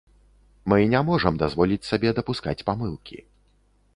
[0.71, 3.17] Мы не можам дазволіць сабе дапускаць памылкі.